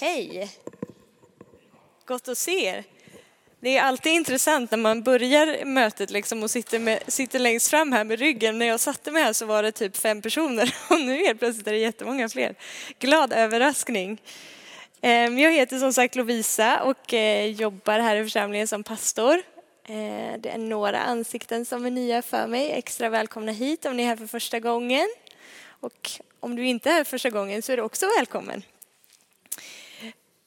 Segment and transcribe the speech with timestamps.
[0.00, 0.50] Hej!
[2.06, 2.84] Gott att se er.
[3.60, 7.92] Det är alltid intressant när man börjar mötet liksom och sitter, med, sitter längst fram
[7.92, 8.58] här med ryggen.
[8.58, 11.66] När jag satte mig här så var det typ fem personer och nu helt plötsligt
[11.66, 12.54] är det jättemånga fler.
[12.98, 14.22] Glad överraskning.
[15.00, 19.42] Ehm, jag heter som sagt Lovisa och eh, jobbar här i församlingen som pastor.
[19.88, 22.72] Eh, det är några ansikten som är nya för mig.
[22.72, 25.08] Extra välkomna hit om ni är här för första gången.
[25.80, 26.10] Och
[26.40, 28.62] om du inte är här första gången så är du också välkommen.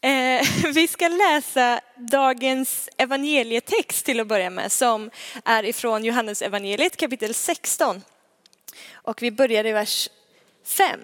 [0.03, 5.09] Eh, vi ska läsa dagens evangelietext till att börja med som
[5.45, 8.01] är ifrån Johannes evangeliet kapitel 16.
[8.93, 10.09] Och vi börjar i vers
[10.65, 10.99] 5.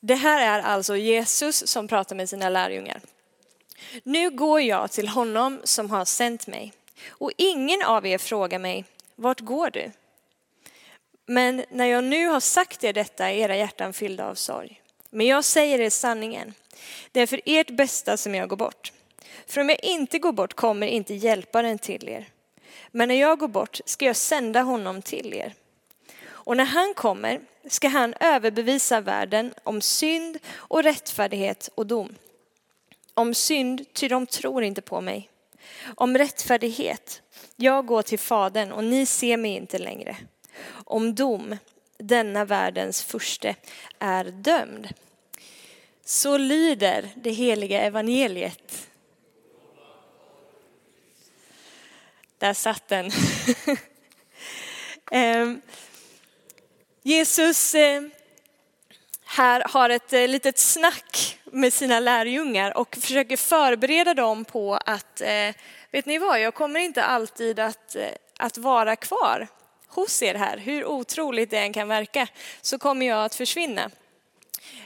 [0.00, 3.00] Det här är alltså Jesus som pratar med sina lärjungar.
[4.02, 6.72] Nu går jag till honom som har sänt mig
[7.08, 8.84] och ingen av er frågar mig,
[9.16, 9.90] vart går du?
[11.26, 14.82] Men när jag nu har sagt er detta är era hjärtan fyllda av sorg.
[15.10, 16.54] Men jag säger er sanningen.
[17.12, 18.92] Det är för ert bästa som jag går bort.
[19.46, 22.28] För om jag inte går bort kommer inte hjälparen till er.
[22.90, 25.54] Men när jag går bort ska jag sända honom till er.
[26.26, 32.14] Och när han kommer ska han överbevisa världen om synd och rättfärdighet och dom.
[33.14, 35.28] Om synd, ty de tror inte på mig.
[35.94, 37.22] Om rättfärdighet,
[37.56, 40.16] jag går till Fadern och ni ser mig inte längre.
[40.68, 41.56] Om dom,
[41.98, 43.54] denna världens furste
[43.98, 44.88] är dömd.
[46.04, 48.88] Så lyder det heliga evangeliet.
[52.38, 53.10] Där satt den.
[55.10, 55.60] Ehm,
[57.02, 58.02] Jesus eh,
[59.24, 65.20] här har ett eh, litet snack med sina lärjungar och försöker förbereda dem på att,
[65.20, 65.54] eh,
[65.90, 67.96] vet ni vad, jag kommer inte alltid att,
[68.38, 69.48] att vara kvar
[69.96, 70.56] hos er här.
[70.58, 72.28] Hur otroligt det än kan verka
[72.62, 73.90] så kommer jag att försvinna.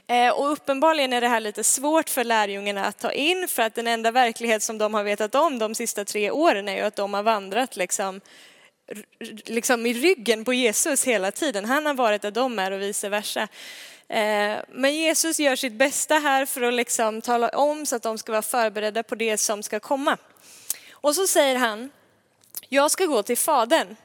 [0.06, 3.74] Eh, och uppenbarligen är det här lite svårt för lärjungarna att ta in för att
[3.74, 6.96] den enda verklighet som de har vetat om de sista tre åren är ju att
[6.96, 8.20] de har vandrat liksom
[9.44, 11.64] liksom i ryggen på Jesus hela tiden.
[11.64, 13.48] Han har varit där de är och vice versa.
[14.08, 18.18] Eh, men Jesus gör sitt bästa här för att liksom tala om så att de
[18.18, 20.16] ska vara förberedda på det som ska komma.
[20.90, 21.90] Och så säger han,
[22.68, 23.96] jag ska gå till Fadern.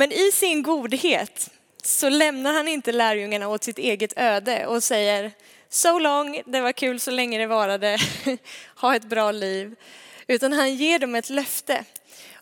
[0.00, 1.50] Men i sin godhet
[1.82, 5.32] så lämnar han inte lärjungarna åt sitt eget öde och säger,
[5.68, 7.98] so long, det var kul så länge det varade,
[8.74, 9.76] ha ett bra liv.
[10.26, 11.84] Utan han ger dem ett löfte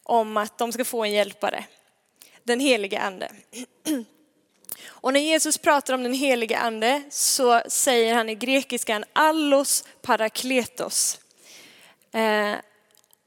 [0.03, 1.65] om att de ska få en hjälpare,
[2.45, 3.31] den helige ande.
[4.87, 11.21] Och när Jesus pratar om den helige ande så säger han i grekiskan allos parakletos.
[12.13, 12.55] Eh,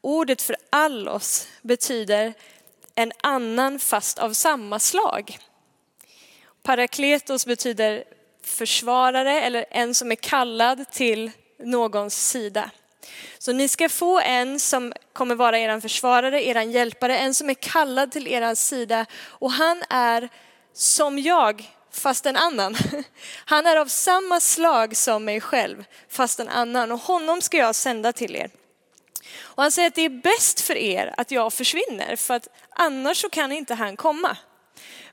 [0.02, 2.34] ordet för allos betyder
[2.96, 5.38] en annan fast av samma slag.
[6.64, 8.04] Parakletos betyder
[8.44, 12.72] försvarare eller en som är kallad till någons sida.
[13.38, 17.54] Så ni ska få en som kommer vara er försvarare, er hjälpare, en som är
[17.54, 20.30] kallad till er sida och han är
[20.74, 22.76] som jag fast en annan.
[23.46, 27.76] Han är av samma slag som mig själv fast en annan och honom ska jag
[27.76, 28.50] sända till er.
[29.56, 33.18] Och han säger att det är bäst för er att jag försvinner för att annars
[33.18, 34.38] så kan inte han komma.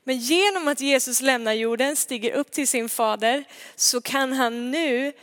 [0.03, 3.43] Men genom att Jesus lämnar jorden, stiger upp till sin fader,
[3.75, 5.13] så kan han nu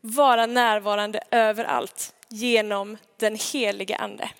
[0.00, 4.30] vara närvarande överallt genom den helige ande.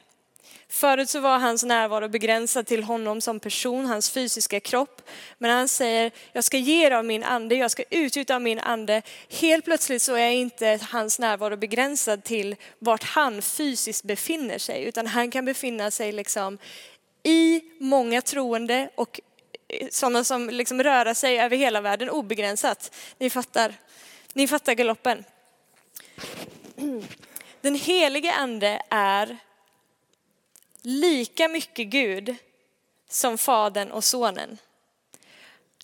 [0.73, 5.03] Förut så var hans närvaro begränsad till honom som person, hans fysiska kropp.
[5.39, 8.59] Men han säger, jag ska ge er av min ande, jag ska utgjuta av min
[8.59, 9.03] ande.
[9.29, 15.07] Helt plötsligt så är inte hans närvaro begränsad till vart han fysiskt befinner sig, utan
[15.07, 16.59] han kan befinna sig liksom
[17.23, 19.21] i många troende och
[19.69, 22.95] eh, sådana som liksom rör sig över hela världen obegränsat.
[23.19, 23.75] Ni fattar,
[24.33, 25.25] ni fattar galoppen.
[27.61, 29.39] Den helige ande är
[30.83, 32.37] lika mycket Gud
[33.09, 34.59] som Fadern och Sonen.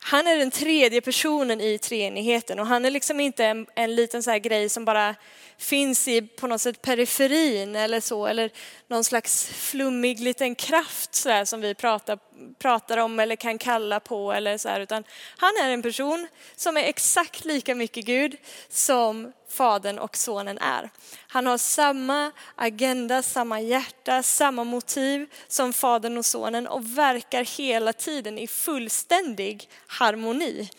[0.00, 4.22] Han är den tredje personen i treenigheten och han är liksom inte en, en liten
[4.22, 5.14] så grej som bara
[5.58, 8.50] finns i på något sätt periferin eller så, eller
[8.86, 12.18] någon slags flummig liten kraft så där, som vi pratar,
[12.58, 15.04] pratar om eller kan kalla på eller så här, utan
[15.36, 18.36] han är en person som är exakt lika mycket Gud
[18.68, 20.90] som Fadern och Sonen är.
[21.28, 27.92] Han har samma agenda, samma hjärta, samma motiv som Fadern och Sonen och verkar hela
[27.92, 30.70] tiden i fullständig harmoni.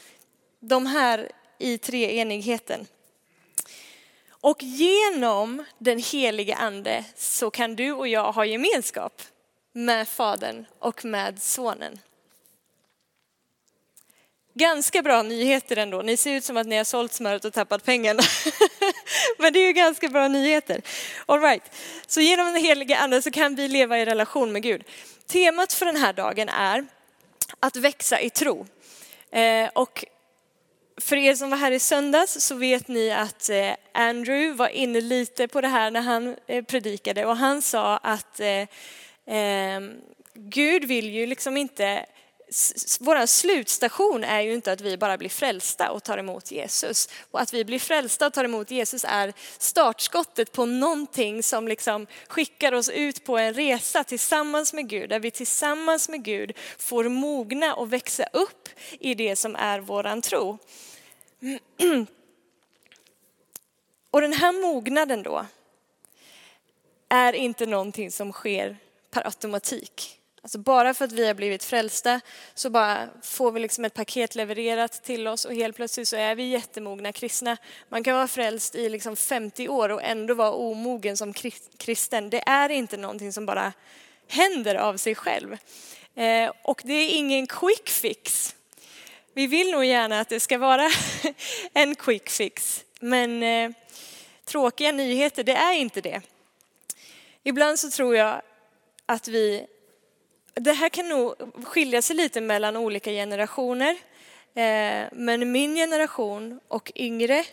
[0.59, 2.87] De här i treenigheten.
[4.29, 9.21] Och genom den helige ande så kan du och jag ha gemenskap
[9.73, 11.99] med Fadern och med Sonen
[14.59, 16.01] ganska bra nyheter ändå.
[16.01, 18.23] Ni ser ut som att ni har sålt smöret och tappat pengarna.
[19.37, 20.81] Men det är ju ganska bra nyheter.
[21.25, 21.63] All right.
[22.07, 24.83] Så genom den heliga ande så kan vi leva i relation med Gud.
[25.27, 26.85] Temat för den här dagen är
[27.59, 28.67] att växa i tro.
[29.31, 30.05] Eh, och
[31.01, 35.01] för er som var här i söndags så vet ni att eh, Andrew var inne
[35.01, 38.41] lite på det här när han eh, predikade och han sa att
[40.33, 42.05] Gud vill ju liksom inte
[42.99, 47.09] vår slutstation är ju inte att vi bara blir frälsta och tar emot Jesus.
[47.31, 52.07] Och att vi blir frälsta och tar emot Jesus är startskottet på någonting som liksom
[52.27, 57.09] skickar oss ut på en resa tillsammans med Gud, där vi tillsammans med Gud får
[57.09, 58.69] mogna och växa upp
[58.99, 60.57] i det som är våran tro.
[64.11, 65.45] Och den här mognaden då
[67.09, 68.77] är inte någonting som sker
[69.11, 70.18] per automatik.
[70.41, 72.21] Alltså bara för att vi har blivit frälsta
[72.53, 76.35] så bara får vi liksom ett paket levererat till oss och helt plötsligt så är
[76.35, 77.57] vi jättemogna kristna.
[77.89, 81.33] Man kan vara frälst i liksom 50 år och ändå vara omogen som
[81.77, 82.29] kristen.
[82.29, 83.73] Det är inte någonting som bara
[84.27, 85.57] händer av sig själv.
[86.15, 88.55] Eh, och det är ingen quick fix.
[89.33, 90.89] Vi vill nog gärna att det ska vara
[91.73, 93.71] en quick fix, men eh,
[94.45, 96.21] tråkiga nyheter, det är inte det.
[97.43, 98.41] Ibland så tror jag
[99.05, 99.65] att vi
[100.53, 103.97] det här kan nog skilja sig lite mellan olika generationer.
[104.55, 107.45] Eh, men min generation och yngre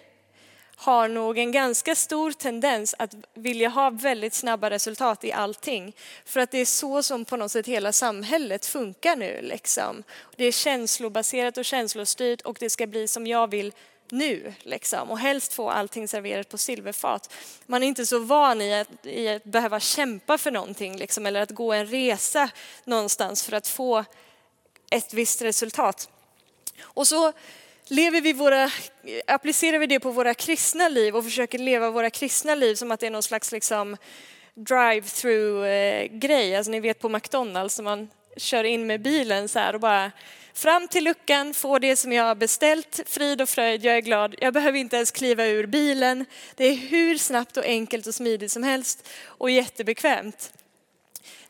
[0.77, 5.97] har nog en ganska stor tendens att vilja ha väldigt snabba resultat i allting.
[6.25, 9.41] För att det är så som på något sätt hela samhället funkar nu.
[9.43, 10.03] Liksom.
[10.37, 13.73] Det är känslobaserat och känslostyrt och det ska bli som jag vill
[14.11, 17.33] nu liksom, och helst få allting serverat på silverfat.
[17.67, 21.41] Man är inte så van i att, i att behöva kämpa för någonting liksom, eller
[21.41, 22.51] att gå en resa
[22.85, 24.05] någonstans för att få
[24.91, 26.09] ett visst resultat.
[26.83, 27.33] Och så
[27.89, 28.71] lever vi våra,
[29.27, 33.01] applicerar vi det på våra kristna liv och försöker leva våra kristna liv som att
[33.01, 33.97] det är någon slags liksom,
[34.55, 36.57] drive-through eh, grej.
[36.57, 40.13] Alltså ni vet på McDonalds när man kör in med bilen så här och bara
[40.57, 44.35] fram till luckan, få det som jag har beställt, frid och fröjd, jag är glad.
[44.39, 46.25] Jag behöver inte ens kliva ur bilen.
[46.55, 50.53] Det är hur snabbt och enkelt och smidigt som helst och jättebekvämt.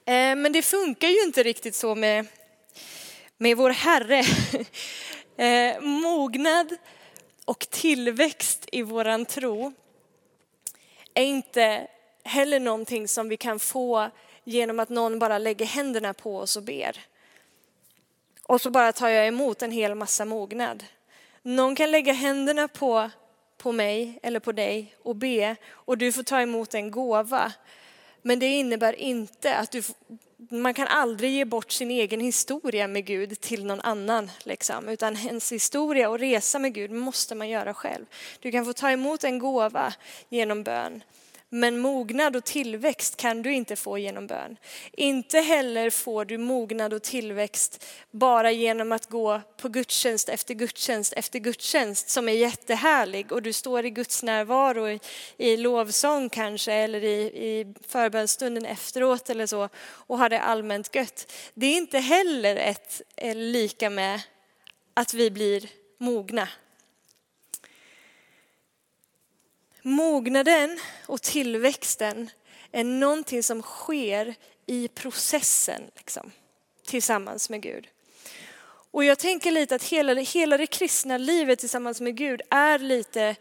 [0.04, 2.26] Eh, men det funkar ju inte riktigt så med,
[3.38, 4.24] med vår Herre.
[5.38, 6.76] Eh, mognad
[7.44, 9.72] och tillväxt i våran tro
[11.14, 11.86] är inte
[12.24, 14.10] heller någonting som vi kan få
[14.44, 17.06] genom att någon bara lägger händerna på oss och ber.
[18.48, 20.84] Och så bara tar jag emot en hel massa mognad.
[21.42, 23.10] Någon kan lägga händerna på,
[23.56, 27.52] på mig eller på dig och be och du får ta emot en gåva.
[28.22, 29.82] Men det innebär inte att du,
[30.50, 34.30] man kan aldrig ge bort sin egen historia med Gud till någon annan.
[34.42, 34.88] Liksom.
[34.88, 38.04] Utan ens historia och resa med Gud måste man göra själv.
[38.40, 39.94] Du kan få ta emot en gåva
[40.28, 41.02] genom bön.
[41.50, 44.56] Men mognad och tillväxt kan du inte få genom bön.
[44.92, 51.12] Inte heller får du mognad och tillväxt bara genom att gå på gudstjänst efter gudstjänst
[51.12, 55.00] efter gudstjänst som är jättehärlig och du står i Guds närvaro i,
[55.36, 61.32] i lovsång kanske eller i, i förbönstunden efteråt eller så och har det allmänt gött.
[61.54, 64.20] Det är inte heller ett eh, lika med
[64.94, 65.68] att vi blir
[65.98, 66.48] mogna
[69.86, 72.30] Mognaden och tillväxten
[72.72, 74.34] är någonting som sker
[74.66, 76.30] i processen liksom,
[76.86, 77.88] tillsammans med Gud.
[78.90, 83.36] Och jag tänker lite att hela, hela det kristna livet tillsammans med Gud är lite,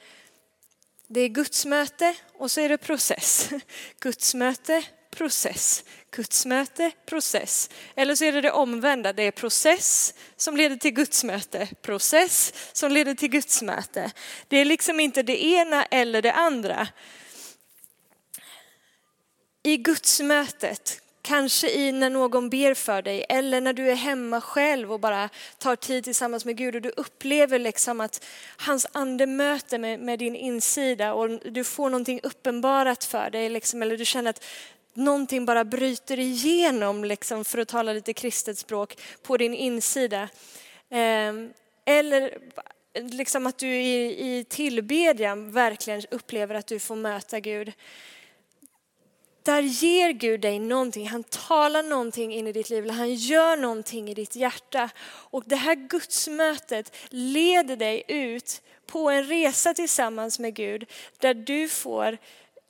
[1.08, 3.50] det är gudsmöte och så är det process.
[4.00, 4.84] Gudsmöte,
[5.15, 5.84] process.
[6.12, 7.69] Gudsmöte, process.
[7.95, 12.91] Eller så är det det omvända, det är process som leder till gudsmöte, process som
[12.91, 14.12] leder till gudsmöte.
[14.48, 16.88] Det är liksom inte det ena eller det andra.
[19.63, 24.93] I gudsmötet, kanske i när någon ber för dig eller när du är hemma själv
[24.93, 28.25] och bara tar tid tillsammans med Gud och du upplever liksom att
[28.57, 33.81] hans ande möter med, med din insida och du får någonting uppenbarat för dig liksom,
[33.81, 34.43] eller du känner att
[34.96, 40.30] någonting bara bryter igenom, liksom, för att tala lite kristet språk, på din insida.
[40.90, 41.54] Ehm,
[41.86, 42.38] eller
[42.94, 47.72] liksom att du i, i tillbedjan verkligen upplever att du får möta Gud.
[49.44, 53.58] Där ger Gud dig någonting, han talar någonting in i ditt liv, eller han gör
[53.58, 54.90] någonting i ditt hjärta.
[55.06, 60.86] Och det här gudsmötet leder dig ut på en resa tillsammans med Gud,
[61.18, 62.18] där du får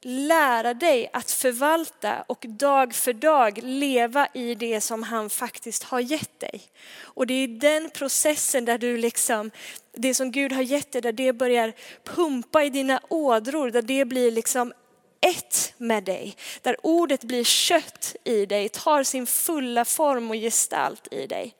[0.07, 5.99] lära dig att förvalta och dag för dag leva i det som han faktiskt har
[5.99, 6.61] gett dig.
[7.01, 9.51] Och det är den processen där du liksom,
[9.93, 14.05] det som Gud har gett dig, där det börjar pumpa i dina ådror, där det
[14.05, 14.73] blir liksom
[15.21, 16.35] ett med dig.
[16.61, 21.55] Där ordet blir kött i dig, tar sin fulla form och gestalt i dig.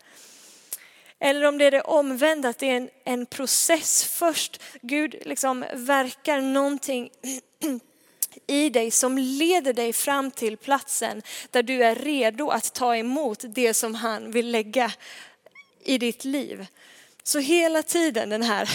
[1.20, 4.62] Eller om det är det omvända, att det är en, en process först.
[4.82, 7.10] Gud liksom verkar någonting
[8.48, 13.44] i dig som leder dig fram till platsen där du är redo att ta emot
[13.48, 14.92] det som han vill lägga
[15.84, 16.68] i ditt liv.
[17.24, 18.70] Så hela tiden den här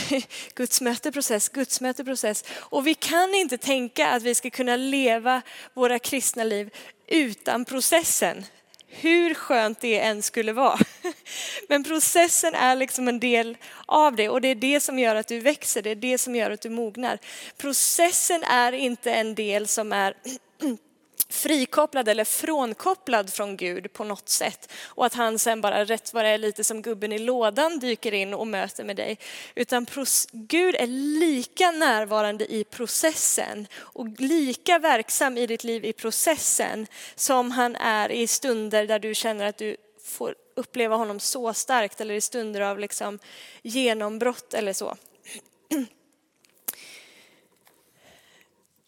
[0.54, 2.44] gudsmöteprocess, gudsmöteprocess.
[2.52, 5.42] Och vi kan inte tänka att vi ska kunna leva
[5.74, 6.70] våra kristna liv
[7.06, 8.44] utan processen.
[8.90, 10.78] Hur skönt det än skulle vara.
[11.68, 13.56] Men processen är liksom en del
[13.86, 16.36] av det och det är det som gör att du växer, det är det som
[16.36, 17.18] gör att du mognar.
[17.56, 20.14] Processen är inte en del som är
[21.30, 24.72] frikopplad eller frånkopplad från Gud på något sätt.
[24.84, 28.14] Och att han sen bara rätt vad det är lite som gubben i lådan dyker
[28.14, 29.18] in och möter med dig.
[29.54, 29.86] Utan
[30.32, 30.86] Gud är
[31.20, 38.12] lika närvarande i processen och lika verksam i ditt liv i processen som han är
[38.12, 42.60] i stunder där du känner att du får uppleva honom så starkt eller i stunder
[42.60, 43.18] av liksom
[43.62, 44.96] genombrott eller så.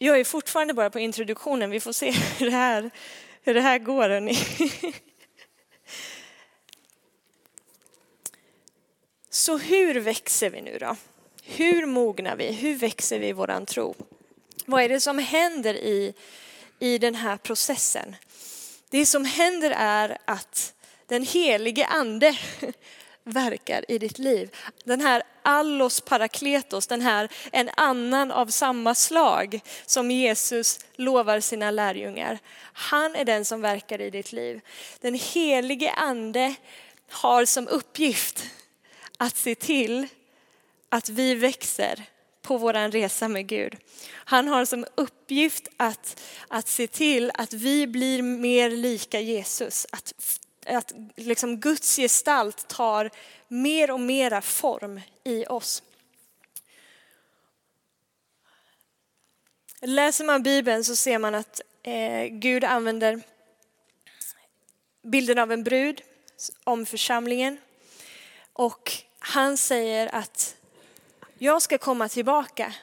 [0.05, 2.91] Jag är fortfarande bara på introduktionen, vi får se hur det här,
[3.43, 4.09] hur det här går.
[4.09, 4.39] Hörrni.
[9.31, 10.97] Så hur växer vi nu då?
[11.43, 12.53] Hur mognar vi?
[12.53, 13.95] Hur växer vi i våran tro?
[14.67, 16.15] Vad är det som händer i,
[16.79, 18.17] i den här processen?
[18.91, 20.75] Det som händer är att
[21.07, 22.39] den helige ande
[23.25, 24.57] verkar i ditt liv.
[24.85, 31.71] Den här allos parakletos, den här en annan av samma slag som Jesus lovar sina
[31.71, 32.39] lärjungar.
[32.73, 34.61] Han är den som verkar i ditt liv.
[35.01, 36.55] Den helige ande
[37.11, 38.45] har som uppgift
[39.19, 40.07] att se till
[40.89, 42.05] att vi växer
[42.43, 43.77] på vår resa med Gud.
[44.13, 50.13] Han har som uppgift att, att se till att vi blir mer lika Jesus, att
[50.67, 53.11] att liksom Guds gestalt tar
[53.49, 55.83] mer och mera form i oss.
[59.81, 63.21] Läser man Bibeln så ser man att eh, Gud använder
[65.03, 66.03] bilden av en brud
[66.65, 67.59] om församlingen.
[68.53, 70.57] Och han säger att
[71.39, 72.75] jag ska komma tillbaka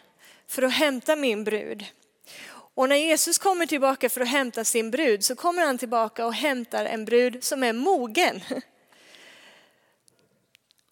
[0.47, 1.85] för att hämta min brud.
[2.75, 6.33] Och när Jesus kommer tillbaka för att hämta sin brud så kommer han tillbaka och
[6.33, 8.41] hämtar en brud som är mogen.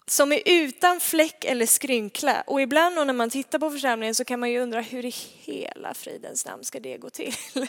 [0.10, 2.44] Som är utan fläck eller skrynkla.
[2.48, 5.94] Och ibland när man tittar på församlingen så kan man ju undra hur i hela
[5.94, 7.34] fridens namn ska det gå till?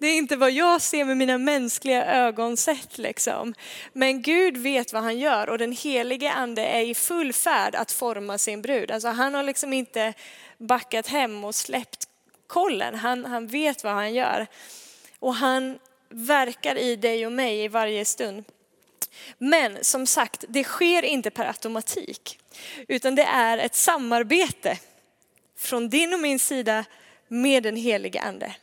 [0.00, 3.54] Det är inte vad jag ser med mina mänskliga ögon sett liksom.
[3.92, 7.92] Men Gud vet vad han gör och den helige ande är i full färd att
[7.92, 8.90] forma sin brud.
[8.90, 10.14] Alltså han har liksom inte
[10.58, 12.07] backat hem och släppt
[12.48, 12.94] kollen.
[12.94, 14.46] Han, han vet vad han gör.
[15.18, 15.78] Och han
[16.08, 18.44] verkar i dig och mig i varje stund.
[19.38, 22.38] Men som sagt, det sker inte per automatik.
[22.88, 24.78] Utan det är ett samarbete
[25.56, 26.84] från din och min sida
[27.28, 28.54] med den helige ande.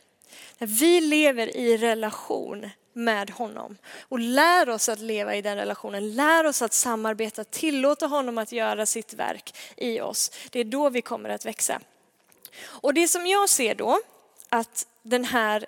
[0.58, 6.46] Vi lever i relation med honom och lär oss att leva i den relationen, lär
[6.46, 10.30] oss att samarbeta, tillåta honom att göra sitt verk i oss.
[10.50, 11.80] Det är då vi kommer att växa.
[12.64, 14.00] Och det som jag ser då,
[14.48, 15.66] att den här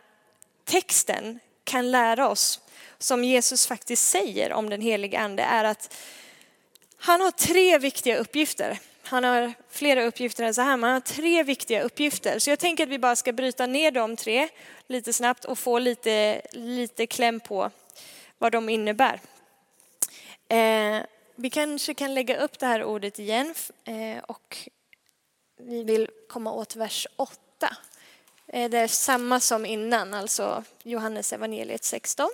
[0.64, 2.60] texten kan lära oss,
[2.98, 5.94] som Jesus faktiskt säger om den helige ande, är att
[6.96, 8.78] han har tre viktiga uppgifter.
[9.02, 12.38] Han har flera uppgifter än så här, men han har tre viktiga uppgifter.
[12.38, 14.48] Så jag tänker att vi bara ska bryta ner de tre
[14.86, 17.70] lite snabbt och få lite, lite kläm på
[18.38, 19.20] vad de innebär.
[20.48, 21.02] Eh,
[21.34, 23.54] vi kanske kan lägga upp det här ordet igen
[23.84, 24.68] eh, och
[25.58, 27.76] vi vill komma åt vers 8.
[28.46, 32.30] Eh, det är samma som innan, alltså Johannes evangeliet 16.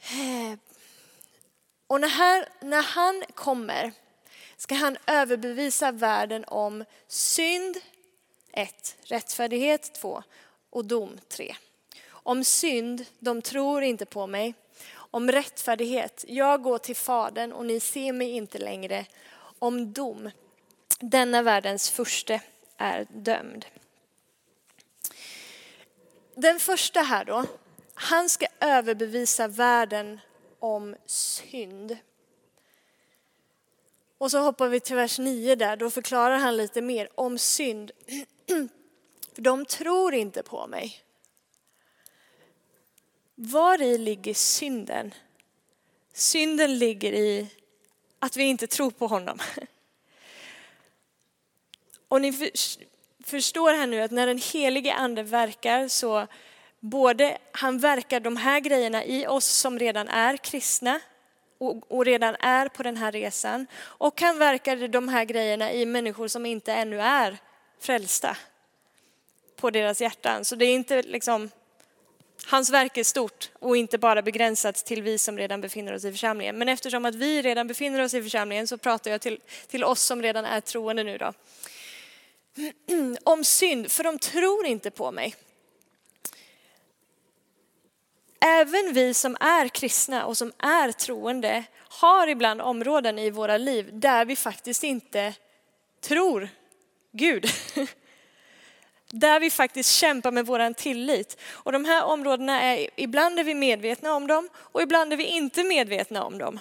[0.00, 0.58] Eh,
[1.86, 3.92] och när, här, när han kommer
[4.56, 7.76] ska han överbevisa världen om synd
[8.52, 10.22] 1, rättfärdighet 2
[10.70, 11.56] och dom 3.
[12.08, 14.54] Om synd, de tror inte på mig.
[14.94, 19.06] Om rättfärdighet, jag går till Fadern och ni ser mig inte längre.
[19.58, 20.30] Om dom,
[21.00, 22.40] denna världens första
[22.76, 23.66] är dömd.
[26.34, 27.44] Den första här då,
[27.94, 30.20] han ska överbevisa världen
[30.58, 31.96] om synd.
[34.18, 37.90] Och så hoppar vi till vers 9 där, då förklarar han lite mer om synd.
[39.34, 41.02] För de tror inte på mig.
[43.34, 45.14] Var i ligger synden?
[46.12, 47.50] Synden ligger i
[48.18, 49.38] att vi inte tror på honom.
[52.08, 52.52] Och ni
[53.24, 56.26] förstår här nu att när den helige ande verkar så
[56.80, 61.00] både han verkar de här grejerna i oss som redan är kristna
[61.58, 63.66] och, och redan är på den här resan.
[63.82, 67.38] Och han verkar de här grejerna i människor som inte ännu är
[67.80, 68.36] frälsta
[69.56, 70.44] på deras hjärtan.
[70.44, 71.50] Så det är inte liksom,
[72.46, 76.10] hans verk är stort och inte bara begränsat till vi som redan befinner oss i
[76.10, 76.58] församlingen.
[76.58, 80.02] Men eftersom att vi redan befinner oss i församlingen så pratar jag till, till oss
[80.02, 81.32] som redan är troende nu då.
[83.24, 85.34] Om synd, för de tror inte på mig.
[88.40, 93.90] Även vi som är kristna och som är troende har ibland områden i våra liv
[93.92, 95.34] där vi faktiskt inte
[96.00, 96.48] tror
[97.12, 97.46] Gud.
[99.10, 101.40] Där vi faktiskt kämpar med våran tillit.
[101.50, 105.24] Och de här områdena är, ibland är vi medvetna om dem och ibland är vi
[105.24, 106.60] inte medvetna om dem.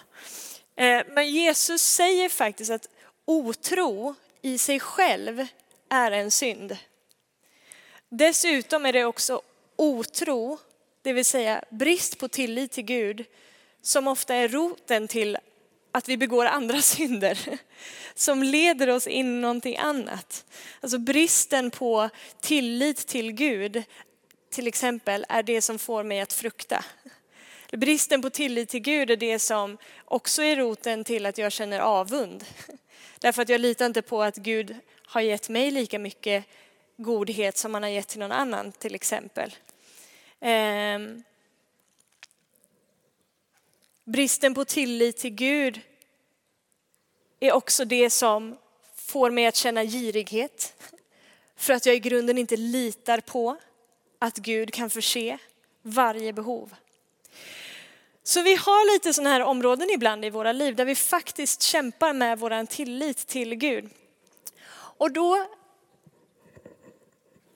[0.75, 2.90] Eh, men Jesus säger faktiskt att
[3.25, 5.48] otro i sig själv
[5.89, 6.77] är en synd.
[8.10, 9.42] Dessutom är det också
[9.75, 10.60] otro
[11.06, 13.25] det vill säga brist på tillit till Gud,
[13.82, 15.38] som ofta är roten till
[15.92, 17.60] att vi begår andra synder
[18.15, 20.46] som leder oss in i någonting annat.
[20.82, 22.10] Alltså bristen på
[22.42, 23.84] tillit till Gud
[24.50, 26.86] till exempel är det som får mig att frukta.
[27.72, 31.80] Bristen på tillit till Gud är det som också är roten till att jag känner
[31.80, 32.46] avund.
[33.20, 34.75] Därför att jag litar inte på att Gud
[35.08, 36.46] har gett mig lika mycket
[36.98, 39.56] godhet som han har gett till någon annan till exempel.
[40.40, 41.00] Eh,
[44.04, 45.82] bristen på tillit till Gud
[47.40, 48.58] är också det som
[48.96, 50.74] får mig att känna girighet.
[51.56, 53.58] För att jag i grunden inte litar på
[54.20, 55.38] att Gud kan förse
[55.82, 56.76] varje behov.
[58.24, 62.14] Så vi har lite sådana här områden ibland i våra liv där vi faktiskt kämpar
[62.14, 63.90] med vår tillit till Gud.
[64.98, 65.48] Och då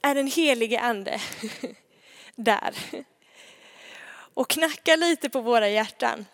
[0.01, 1.21] är den helige ande
[2.36, 2.75] där
[4.34, 6.25] och knackar lite på våra hjärtan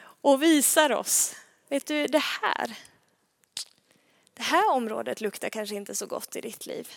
[0.00, 1.36] och visar oss,
[1.68, 2.78] vet du det här,
[4.34, 6.88] det här området luktar kanske inte så gott i ditt liv.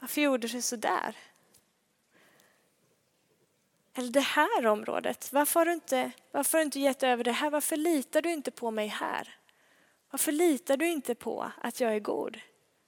[0.00, 1.16] Varför gjorde du så där?
[3.94, 7.32] Eller det här området, varför har, du inte, varför har du inte gett över det
[7.32, 7.50] här?
[7.50, 9.36] Varför litar du inte på mig här?
[10.10, 12.38] Varför litar du inte på att jag är god?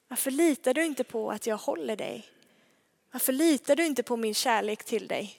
[0.09, 2.29] Varför litar du inte på att jag håller dig?
[3.11, 5.39] Varför litar du inte på min kärlek till dig?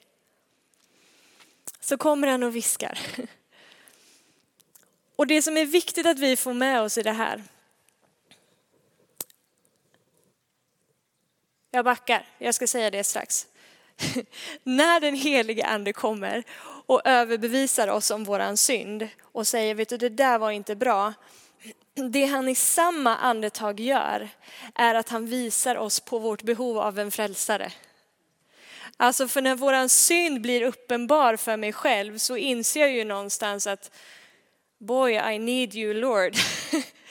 [1.80, 2.98] Så kommer han och viskar.
[5.16, 7.42] Och det som är viktigt att vi får med oss i det här.
[11.70, 13.46] Jag backar, jag ska säga det strax.
[14.62, 16.44] När den helige ande kommer
[16.86, 21.14] och överbevisar oss om våran synd och säger, vet du det där var inte bra
[21.94, 24.28] det han i samma andetag gör
[24.74, 27.72] är att han visar oss på vårt behov av en frälsare.
[28.96, 33.66] Alltså för när våran synd blir uppenbar för mig själv så inser jag ju någonstans
[33.66, 33.90] att
[34.78, 36.36] boy I need you Lord.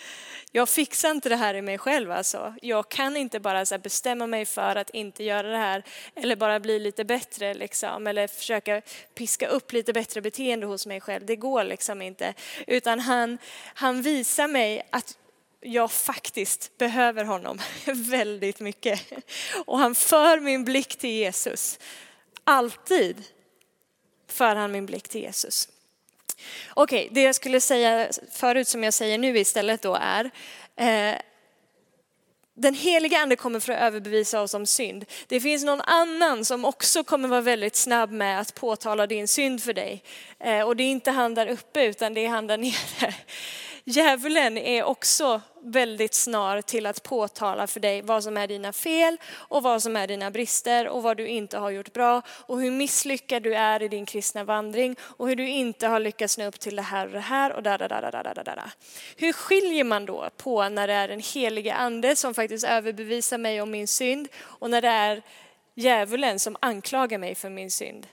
[0.52, 2.54] jag fixar inte det här i mig själv alltså.
[2.62, 5.84] Jag kan inte bara så bestämma mig för att inte göra det här
[6.16, 8.82] eller bara bli lite bättre liksom eller försöka
[9.14, 11.26] piska upp lite bättre beteende hos mig själv.
[11.26, 12.34] Det går liksom inte.
[12.68, 13.38] Utan han,
[13.74, 15.18] han visar mig att
[15.62, 19.02] jag faktiskt behöver honom väldigt mycket.
[19.66, 21.80] Och han för min blick till Jesus.
[22.44, 23.24] Alltid
[24.28, 25.70] för han min blick till Jesus.
[26.74, 30.32] Okej, det jag skulle säga förut som jag säger nu istället då är
[30.76, 31.16] eh,
[32.54, 35.06] den heliga ande kommer för att överbevisa oss om synd.
[35.28, 39.64] Det finns någon annan som också kommer vara väldigt snabb med att påtala din synd
[39.64, 40.04] för dig.
[40.40, 43.14] Eh, och det är inte han där uppe utan det är han där nere.
[43.84, 49.18] Djävulen är också väldigt snar till att påtala för dig vad som är dina fel
[49.34, 52.72] och vad som är dina brister och vad du inte har gjort bra och hur
[52.72, 56.60] misslyckad du är i din kristna vandring och hur du inte har lyckats nå upp
[56.60, 58.72] till det här och det här och där, där, där, där, där, där.
[59.18, 63.62] Hur skiljer man då på när det är den helige ande som faktiskt överbevisar mig
[63.62, 65.22] om min synd och när det är
[65.76, 68.08] djävulen som anklagar mig för min synd?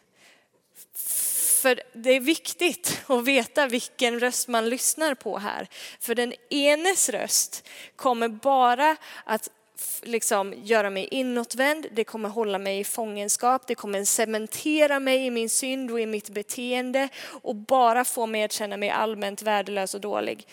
[1.58, 5.68] För det är viktigt att veta vilken röst man lyssnar på här.
[6.00, 9.50] För den enes röst kommer bara att
[10.02, 15.30] liksom göra mig inåtvänd, det kommer hålla mig i fångenskap, det kommer cementera mig i
[15.30, 17.08] min synd och i mitt beteende
[17.42, 20.46] och bara få mig att känna mig allmänt värdelös och dålig.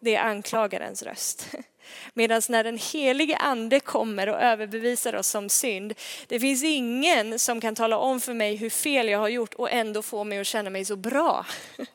[0.00, 1.48] det är anklagarens röst.
[2.14, 5.94] Medan när den helige ande kommer och överbevisar oss om synd,
[6.26, 9.70] det finns ingen som kan tala om för mig hur fel jag har gjort och
[9.70, 11.46] ändå få mig att känna mig så bra.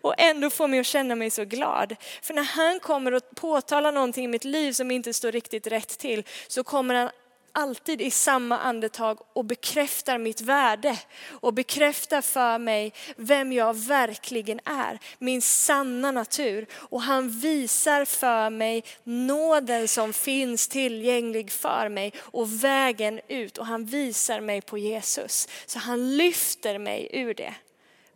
[0.00, 1.96] och ändå få mig att känna mig så glad.
[2.22, 5.98] För när han kommer och påtalar någonting i mitt liv som inte står riktigt rätt
[5.98, 7.10] till så kommer han
[7.52, 10.98] alltid i samma andetag och bekräftar mitt värde
[11.30, 16.66] och bekräftar för mig vem jag verkligen är, min sanna natur.
[16.72, 23.66] Och han visar för mig nåden som finns tillgänglig för mig och vägen ut och
[23.66, 25.48] han visar mig på Jesus.
[25.66, 27.54] Så han lyfter mig ur det.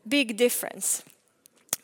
[0.03, 1.03] Big difference.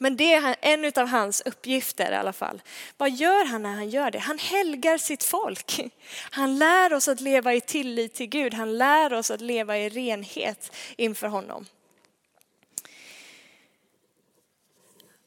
[0.02, 2.62] Men det är en av hans uppgifter i alla fall.
[2.96, 4.18] Vad gör han när han gör det?
[4.18, 5.80] Han helgar sitt folk.
[6.30, 8.54] Han lär oss att leva i tillit till Gud.
[8.54, 11.66] Han lär oss att leva i renhet inför honom.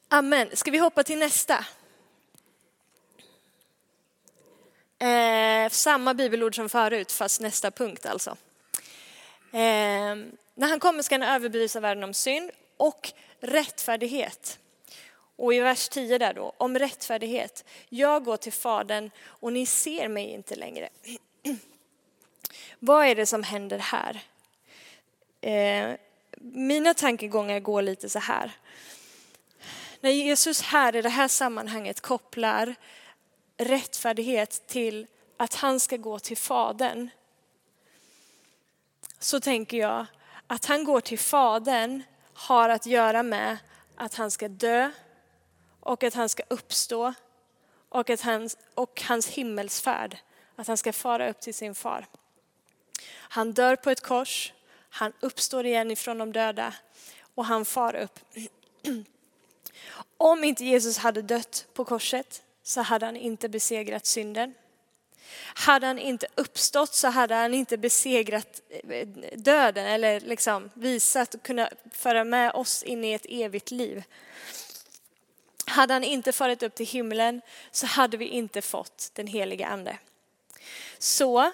[0.08, 0.48] Amen.
[0.52, 1.64] Ska vi hoppa till nästa?
[4.98, 8.30] Eh, samma bibelord som förut, fast nästa punkt alltså.
[9.52, 10.16] Eh,
[10.54, 14.58] när han kommer ska han överbevisa världen om synd och rättfärdighet.
[15.36, 17.64] Och i vers 10 där då, om rättfärdighet.
[17.88, 20.88] Jag går till Fadern och ni ser mig inte längre.
[22.78, 24.20] Vad är det som händer här?
[25.40, 25.96] Eh,
[26.40, 28.52] mina tankegångar går lite så här.
[30.00, 32.74] När Jesus här i det här sammanhanget kopplar
[33.56, 37.08] rättfärdighet till att han ska gå till Fadern
[39.18, 40.06] så tänker jag
[40.46, 42.02] att han går till Fadern
[42.34, 43.56] har att göra med
[43.96, 44.90] att han ska dö
[45.86, 47.14] och att han ska uppstå
[47.88, 50.16] och, att hans, och hans himmelsfärd,
[50.56, 52.06] att han ska fara upp till sin far.
[53.12, 54.52] Han dör på ett kors,
[54.90, 56.74] han uppstår igen ifrån de döda
[57.34, 58.18] och han far upp.
[60.16, 64.54] Om inte Jesus hade dött på korset så hade han inte besegrat synden.
[65.54, 71.42] Hade han inte uppstått så hade han inte besegrat eh, döden eller liksom visat och
[71.42, 74.04] kunnat föra med oss in i ett evigt liv.
[75.66, 79.98] Hade han inte farit upp till himlen så hade vi inte fått den heliga ande.
[80.98, 81.52] Så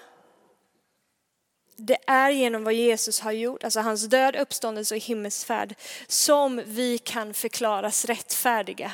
[1.75, 5.75] det är genom vad Jesus har gjort, alltså hans död, uppståndelse och himmelsfärd,
[6.07, 8.91] som vi kan förklaras rättfärdiga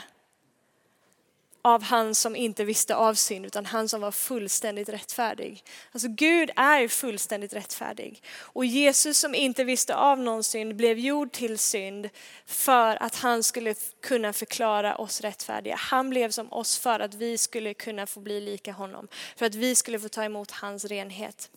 [1.61, 5.63] av han som inte visste av synd utan han som var fullständigt rättfärdig.
[5.91, 8.23] Alltså Gud är fullständigt rättfärdig.
[8.37, 12.09] Och Jesus som inte visste av någon synd blev gjord till synd
[12.45, 15.75] för att han skulle kunna förklara oss rättfärdiga.
[15.75, 19.07] Han blev som oss för att vi skulle kunna få bli lika honom.
[19.35, 21.49] För att vi skulle få ta emot hans renhet.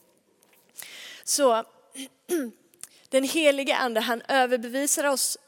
[1.25, 1.65] Så
[3.09, 5.39] den helige ande han överbevisar oss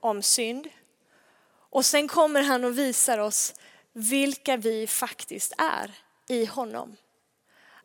[0.00, 0.68] om synd.
[1.70, 3.54] Och sen kommer han och visar oss
[3.96, 5.90] vilka vi faktiskt är
[6.28, 6.96] i honom.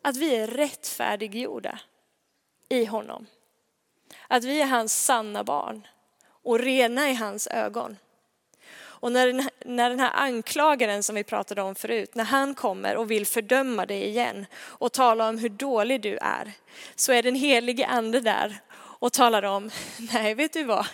[0.02, 1.78] Att vi är rättfärdiggjorda
[2.68, 3.26] i honom.
[4.28, 5.86] Att vi är hans sanna barn
[6.24, 7.96] och rena i hans ögon.
[8.74, 12.96] Och när den, när den här anklagaren som vi pratade om förut, när han kommer
[12.96, 16.52] och vill fördöma dig igen och tala om hur dålig du är,
[16.94, 19.70] så är den helige ande där och talar om,
[20.12, 20.86] nej vet du vad,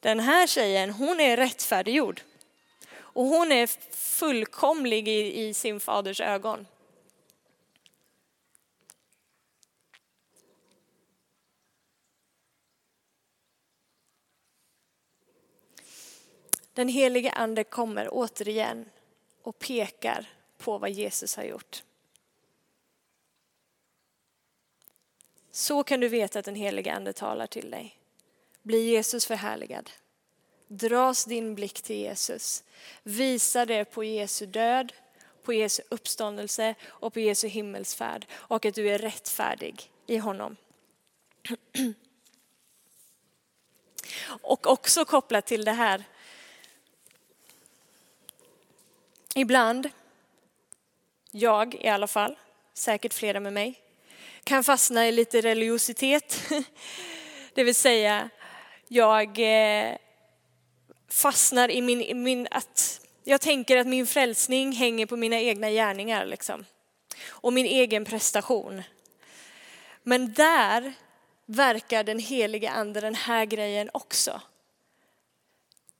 [0.00, 2.20] den här tjejen hon är rättfärdiggjord.
[3.14, 6.66] Och hon är fullkomlig i, i sin faders ögon.
[16.72, 18.90] Den helige ande kommer återigen
[19.42, 21.82] och pekar på vad Jesus har gjort.
[25.50, 27.98] Så kan du veta att den helige ande talar till dig.
[28.62, 29.90] Bli Jesus förhärligad.
[30.68, 32.64] Dras din blick till Jesus.
[33.02, 34.92] Visa det på Jesu död,
[35.42, 40.56] på Jesu uppståndelse och på Jesu himmelsfärd och att du är rättfärdig i honom.
[44.26, 46.04] Och också kopplat till det här.
[49.34, 49.90] Ibland,
[51.30, 52.38] jag i alla fall,
[52.74, 53.80] säkert flera med mig,
[54.44, 56.40] kan fastna i lite religiositet.
[57.54, 58.30] Det vill säga,
[58.88, 59.96] jag eh,
[61.08, 66.26] fastnar i min, min, att jag tänker att min frälsning hänger på mina egna gärningar
[66.26, 66.64] liksom.
[67.28, 68.82] Och min egen prestation.
[70.02, 70.94] Men där
[71.46, 74.40] verkar den heliga ande den här grejen också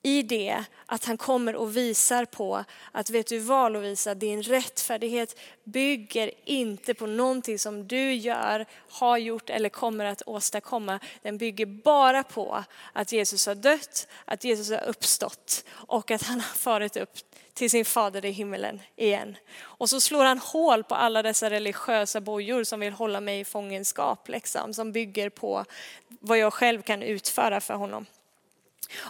[0.07, 5.39] i det att han kommer och visar på att vet du vad Lovisa, din rättfärdighet
[5.65, 11.01] bygger inte på någonting som du gör, har gjort eller kommer att åstadkomma.
[11.23, 16.41] Den bygger bara på att Jesus har dött, att Jesus har uppstått och att han
[16.41, 17.19] har farit upp
[17.55, 19.37] till sin fader i himmelen igen.
[19.61, 23.45] Och så slår han hål på alla dessa religiösa bojor som vill hålla mig i
[23.45, 25.65] fångenskap, liksom, som bygger på
[26.09, 28.07] vad jag själv kan utföra för honom.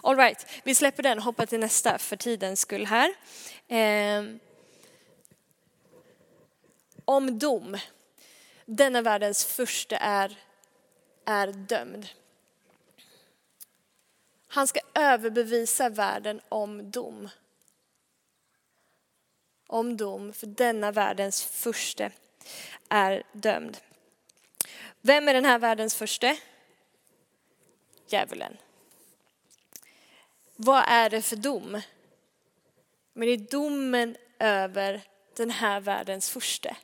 [0.02, 3.14] All right, vi släpper den och hoppar till nästa för tidens skull här.
[3.68, 4.24] Eh,
[7.04, 7.78] om dom.
[8.66, 10.38] Denna världens första är,
[11.24, 12.08] är dömd.
[14.46, 17.28] Han ska överbevisa världen om dom.
[19.66, 22.10] Om dom, för denna världens första
[22.88, 23.78] är dömd.
[25.00, 26.36] Vem är den här världens första?
[28.08, 28.56] Djävulen.
[30.56, 31.80] Vad är det för dom?
[33.12, 35.00] Men det är domen över
[35.36, 36.76] den här världens första.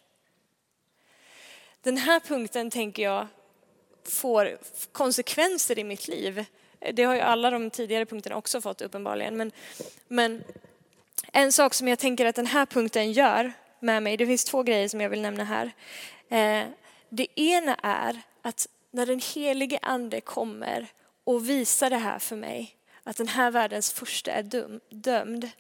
[1.82, 3.26] Den här punkten tänker jag
[4.04, 4.58] får
[4.92, 6.44] konsekvenser i mitt liv.
[6.92, 9.36] Det har ju alla de tidigare punkterna också fått uppenbarligen.
[9.36, 9.52] Men,
[10.08, 10.44] men
[11.32, 14.62] en sak som jag tänker att den här punkten gör med mig, det finns två
[14.62, 15.70] grejer som jag vill nämna här.
[16.28, 16.66] Eh,
[17.08, 20.86] det ena är att när den helige ande kommer
[21.24, 22.76] och visar det här för mig,
[23.10, 25.50] att den här världens första är dum, dömd.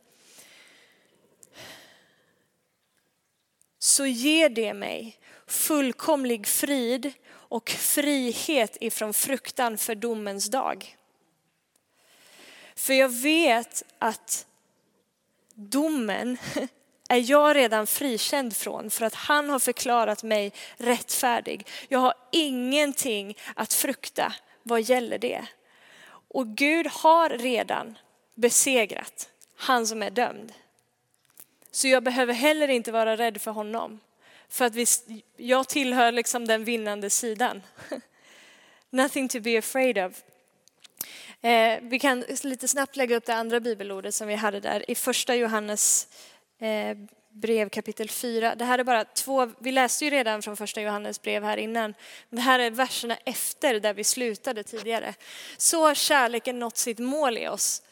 [3.78, 10.96] Så ger det mig fullkomlig frid och frihet ifrån fruktan för domens dag.
[12.74, 14.46] För jag vet att
[15.54, 16.38] domen
[17.08, 21.66] är jag redan frikänd från för att han har förklarat mig rättfärdig.
[21.88, 25.46] Jag har ingenting att frukta vad gäller det.
[26.30, 27.98] Och Gud har redan
[28.34, 30.52] besegrat han som är dömd.
[31.70, 34.00] Så jag behöver heller inte vara rädd för honom.
[34.48, 34.86] För att vi,
[35.36, 37.62] jag tillhör liksom den vinnande sidan.
[38.90, 40.22] Nothing to be afraid of.
[41.40, 44.94] Eh, vi kan lite snabbt lägga upp det andra bibelordet som vi hade där i
[44.94, 46.08] första Johannes
[46.58, 46.96] eh,
[47.32, 48.54] brev kapitel 4.
[48.54, 51.94] Det här är bara två, vi läste ju redan från första Johannes brev här innan.
[52.30, 55.14] Det här är verserna efter där vi slutade tidigare.
[55.56, 57.82] Så har kärleken nått sitt mål i oss.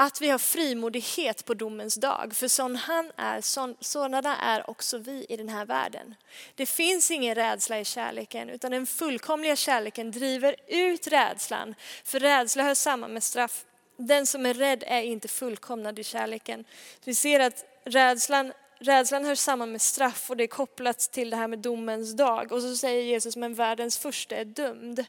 [0.00, 4.98] Att vi har frimodighet på domens dag, för sån han är, sån, sådana är också
[4.98, 6.14] vi i den här världen.
[6.54, 11.74] Det finns ingen rädsla i kärleken, utan den fullkomliga kärleken driver ut rädslan.
[12.04, 13.64] För rädsla hör samman med straff.
[13.96, 16.64] Den som är rädd är inte fullkomnad i kärleken.
[17.04, 21.36] Vi ser att rädslan, rädslan hör samman med straff och det är kopplat till det
[21.36, 22.52] här med domens dag.
[22.52, 25.06] Och så säger Jesus, men världens första är dömd.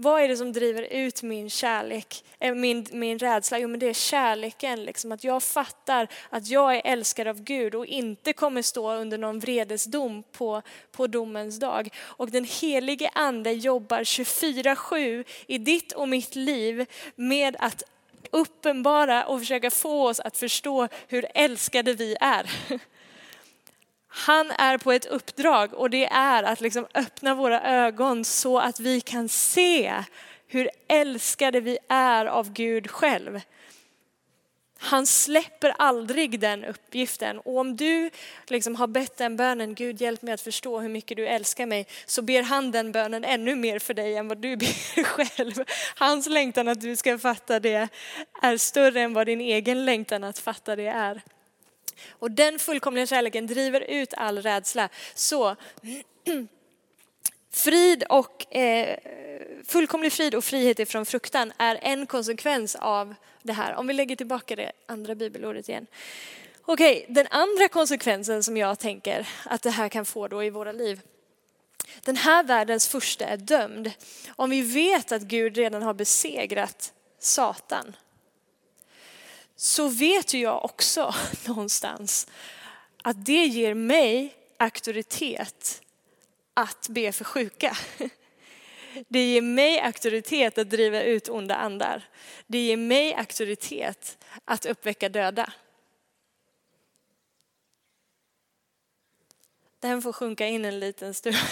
[0.00, 3.58] Vad är det som driver ut min kärlek, eh, min, min rädsla?
[3.58, 7.74] Jo men det är kärleken, liksom, att jag fattar att jag är älskad av Gud
[7.74, 11.88] och inte kommer stå under någon vredesdom på, på domens dag.
[11.98, 17.82] Och den helige ande jobbar 24-7 i ditt och mitt liv med att
[18.30, 22.50] uppenbara och försöka få oss att förstå hur älskade vi är.
[24.08, 28.80] Han är på ett uppdrag och det är att liksom öppna våra ögon så att
[28.80, 30.04] vi kan se
[30.46, 33.40] hur älskade vi är av Gud själv.
[34.80, 37.38] Han släpper aldrig den uppgiften.
[37.38, 38.10] Och om du
[38.46, 41.86] liksom har bett den bönen, Gud hjälp mig att förstå hur mycket du älskar mig,
[42.06, 45.64] så ber han den bönen ännu mer för dig än vad du ber själv.
[45.96, 47.88] Hans längtan att du ska fatta det
[48.42, 51.22] är större än vad din egen längtan att fatta det är.
[52.10, 54.88] Och den fullkomliga kärleken driver ut all rädsla.
[55.14, 55.56] Så
[57.58, 58.98] frid och eh,
[59.64, 63.74] fullkomlig frid och frihet ifrån fruktan är en konsekvens av det här.
[63.74, 65.86] Om vi lägger tillbaka det andra bibelordet igen.
[66.62, 70.72] Okej, den andra konsekvensen som jag tänker att det här kan få då i våra
[70.72, 71.00] liv.
[72.04, 73.92] Den här världens första är dömd.
[74.36, 77.96] Om vi vet att Gud redan har besegrat Satan
[79.56, 81.14] så vet ju jag också
[81.46, 82.26] någonstans
[83.02, 85.82] att det ger mig auktoritet
[86.58, 87.76] att be för sjuka.
[89.08, 92.08] Det ger mig auktoritet att driva ut onda andar.
[92.46, 95.52] Det ger mig auktoritet att uppväcka döda.
[99.80, 101.36] Den får sjunka in en liten stund.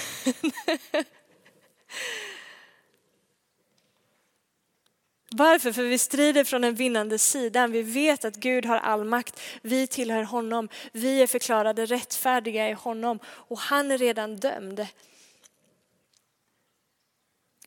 [5.37, 5.72] Varför?
[5.72, 7.72] För vi strider från den vinnande sidan.
[7.72, 9.40] Vi vet att Gud har all makt.
[9.62, 10.68] Vi tillhör honom.
[10.92, 14.87] Vi är förklarade rättfärdiga i honom och han är redan dömd.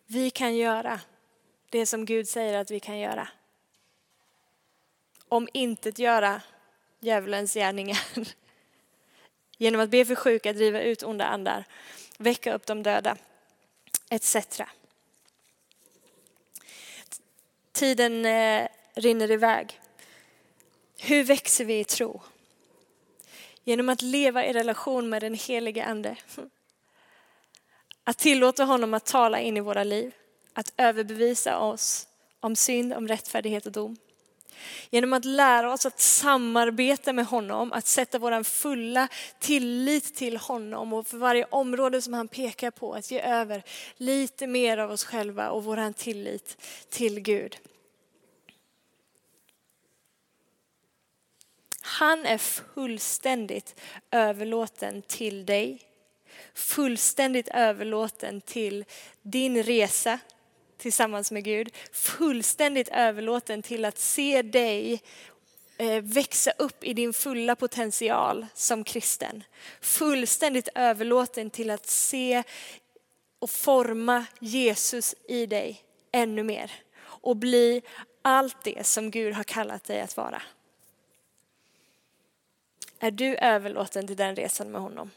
[0.06, 1.00] Vi kan göra
[1.70, 3.28] det som Gud säger att vi kan göra.
[5.32, 6.42] om intet göra
[7.00, 8.00] djävulens gärningar.
[9.58, 11.66] Genom att be för sjuka, driva ut onda andar,
[12.18, 13.18] väcka upp de döda,
[14.10, 14.36] etc.
[17.80, 19.80] Tiden eh, rinner iväg.
[20.98, 22.22] Hur växer vi i tro?
[23.64, 26.16] Genom att leva i relation med den helige Ande.
[28.04, 30.16] Att tillåta honom att tala in i våra liv.
[30.54, 32.08] Att överbevisa oss
[32.40, 33.98] om synd, om rättfärdighet och dom.
[34.90, 39.08] Genom att lära oss att samarbeta med honom, att sätta vår fulla
[39.40, 43.64] tillit till honom och för varje område som han pekar på att ge över
[43.98, 46.58] lite mer av oss själva och vår tillit
[46.90, 47.58] till Gud.
[51.82, 53.76] Han är fullständigt
[54.12, 55.82] överlåten till dig.
[56.54, 58.86] Fullständigt överlåten till
[59.22, 60.20] din resa
[60.80, 61.76] tillsammans med Gud.
[61.92, 65.02] Fullständigt överlåten till att se dig
[65.78, 69.44] eh, växa upp i din fulla potential som kristen.
[69.82, 72.44] Fullständigt överlåten till att se
[73.40, 77.82] och forma Jesus i dig ännu mer och bli
[78.22, 80.42] allt det som Gud har kallat dig att vara.
[83.00, 85.12] Är du överlåten till den resan med honom?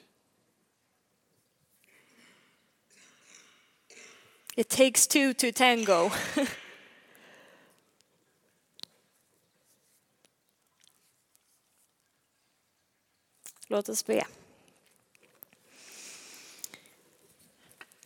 [4.55, 6.11] It takes two to tango.
[13.67, 14.27] Låt oss be.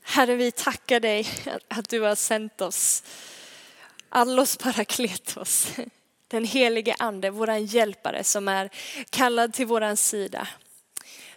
[0.02, 1.28] Herre, vi tackar dig
[1.68, 3.02] att du har sänt oss,
[4.08, 5.68] allos parakletos,
[6.28, 8.70] den helige ande, våran hjälpare som är
[9.10, 10.48] kallad till våran sida.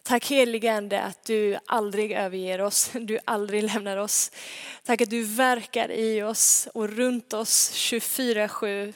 [0.04, 4.32] Tack helige Ande att du aldrig överger oss, du aldrig lämnar oss.
[4.84, 8.94] Tack att du verkar i oss och runt oss 24-7.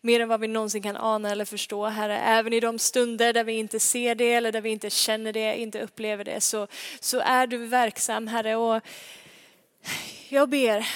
[0.00, 2.18] Mer än vad vi någonsin kan ana eller förstå, Herre.
[2.18, 5.60] Även i de stunder där vi inte ser det eller där vi inte känner det,
[5.60, 6.66] inte upplever det, så,
[7.00, 8.56] så är du verksam, Herre.
[8.56, 8.82] Och
[10.28, 10.86] jag ber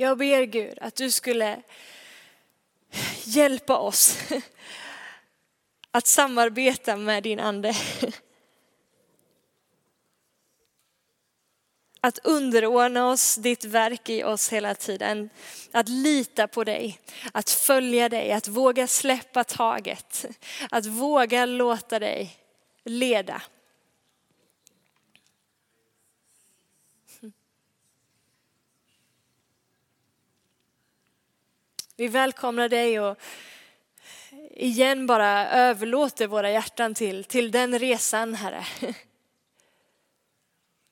[0.00, 1.62] Jag ber Gud att du skulle
[3.24, 4.18] hjälpa oss
[5.92, 7.74] att samarbeta med din ande.
[12.02, 15.30] Att underordna oss ditt verk i oss hela tiden.
[15.72, 17.00] Att lita på dig,
[17.32, 20.26] att följa dig, att våga släppa taget.
[20.70, 22.36] Att våga låta dig
[22.84, 23.42] leda.
[31.96, 33.18] Vi välkomnar dig och
[34.56, 38.64] igen bara överlåter våra hjärtan till, till den resan, Herre.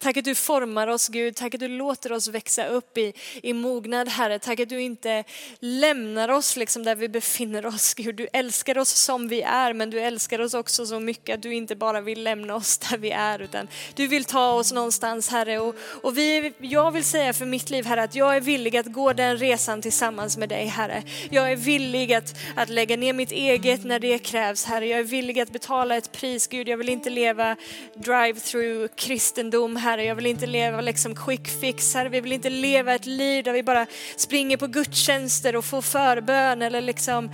[0.01, 3.53] Tack att du formar oss Gud, tack att du låter oss växa upp i, i
[3.53, 4.39] mognad Herre.
[4.39, 5.25] Tack att du inte
[5.61, 8.17] lämnar oss liksom där vi befinner oss Gud.
[8.17, 11.55] Du älskar oss som vi är men du älskar oss också så mycket att du
[11.55, 15.59] inte bara vill lämna oss där vi är utan du vill ta oss någonstans Herre.
[15.59, 18.93] Och, och vi, jag vill säga för mitt liv Herre att jag är villig att
[18.93, 21.03] gå den resan tillsammans med dig Herre.
[21.31, 24.87] Jag är villig att, att lägga ner mitt eget när det krävs Herre.
[24.87, 26.69] Jag är villig att betala ett pris Gud.
[26.69, 27.57] Jag vill inte leva
[27.95, 30.05] drive-through kristendom Herre Herre.
[30.05, 32.09] Jag vill inte leva liksom quick fix, Herre.
[32.09, 36.63] Vi vill inte leva ett liv där vi bara springer på gudstjänster och får förbön
[36.63, 37.31] eller liksom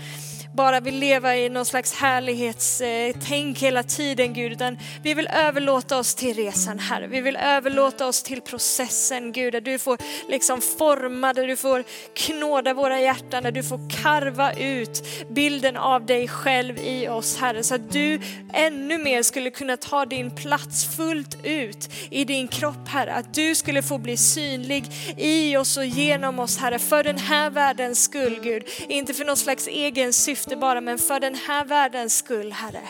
[0.55, 6.15] bara vill leva i någon slags härlighetstänk hela tiden Gud, utan vi vill överlåta oss
[6.15, 7.07] till resan Herre.
[7.07, 11.85] Vi vill överlåta oss till processen Gud, där du får liksom forma, där du får
[12.15, 17.63] knåda våra hjärtan, där du får karva ut bilden av dig själv i oss Herre,
[17.63, 18.21] så att du
[18.53, 23.55] ännu mer skulle kunna ta din plats fullt ut i din kropp Herre, att du
[23.55, 24.85] skulle få bli synlig
[25.17, 29.37] i oss och genom oss Herre, för den här världens skull Gud, inte för någon
[29.37, 32.83] slags egen syfte syfte bara, men för den här världens skull, Herre.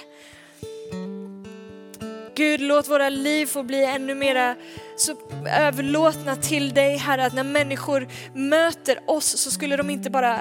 [2.34, 4.54] Gud, låt våra liv få bli ännu mera
[4.96, 5.16] så
[5.48, 10.38] överlåtna till dig, Herre, att när människor möter oss så skulle de inte bara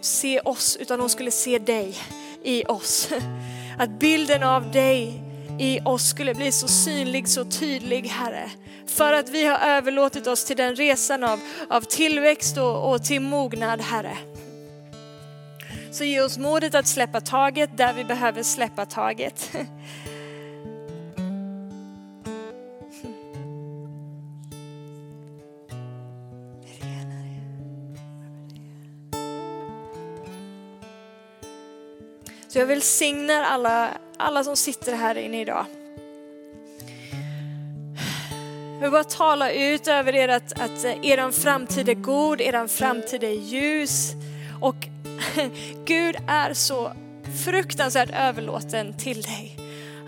[0.00, 1.98] se oss, utan de skulle se dig
[2.44, 3.08] i oss.
[3.78, 5.22] Att bilden av dig
[5.58, 8.50] i oss skulle bli så synlig, så tydlig, Herre.
[8.86, 13.20] För att vi har överlåtit oss till den resan av, av tillväxt och, och till
[13.20, 14.16] mognad, Herre.
[15.92, 19.50] Så ge oss modet att släppa taget där vi behöver släppa taget.
[32.48, 35.66] Så jag välsignar alla, alla som sitter här inne idag.
[38.74, 43.24] Jag vill bara tala ut över er att, att er framtid är god, er framtid
[43.24, 44.12] är ljus.
[44.60, 44.89] Och
[45.84, 46.92] Gud är så
[47.44, 49.56] fruktansvärt överlåten till dig.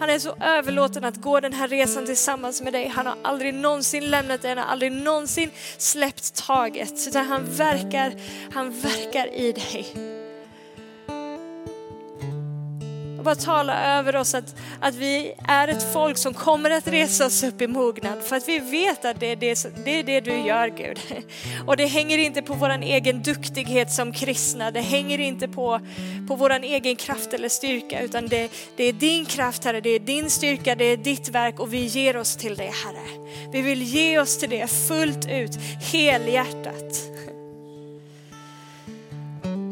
[0.00, 2.88] Han är så överlåten att gå den här resan tillsammans med dig.
[2.88, 7.06] Han har aldrig någonsin lämnat dig, han har aldrig någonsin släppt taget.
[7.08, 8.12] Utan han verkar,
[8.52, 10.21] han verkar i dig
[13.22, 17.26] och bara tala över oss att, att vi är ett folk som kommer att resa
[17.26, 20.20] oss upp i mognad för att vi vet att det är det, det, är det
[20.20, 21.00] du gör Gud.
[21.66, 25.80] Och det hänger inte på vår egen duktighet som kristna, det hänger inte på,
[26.28, 30.00] på vår egen kraft eller styrka utan det, det är din kraft Herre, det är
[30.00, 33.32] din styrka, det är ditt verk och vi ger oss till det Herre.
[33.52, 35.58] Vi vill ge oss till det fullt ut,
[35.92, 37.02] helhjärtat.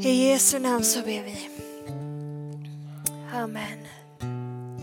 [0.04, 1.49] I Jesu namn så ber vi.
[3.32, 3.89] Amen.